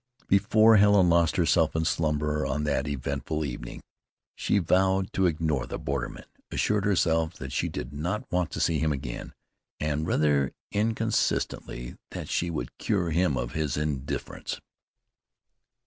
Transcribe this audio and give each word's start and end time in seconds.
Before 0.27 0.77
Helen 0.77 1.09
lost 1.09 1.35
herself 1.35 1.75
in 1.75 1.85
slumber 1.85 2.43
on 2.43 2.63
that 2.63 2.87
eventful 2.87 3.45
evening, 3.45 3.83
she 4.33 4.57
vowed 4.57 5.13
to 5.13 5.27
ignore 5.27 5.67
the 5.67 5.77
borderman; 5.77 6.25
assured 6.49 6.85
herself 6.85 7.35
that 7.35 7.51
she 7.51 7.69
did 7.69 7.93
not 7.93 8.25
want 8.31 8.49
to 8.53 8.59
see 8.59 8.79
him 8.79 8.91
again, 8.91 9.31
and, 9.79 10.07
rather 10.07 10.53
inconsistently, 10.71 11.97
that 12.09 12.29
she 12.29 12.49
would 12.49 12.79
cure 12.79 13.11
him 13.11 13.37
of 13.37 13.51
his 13.51 13.77
indifference. 13.77 14.59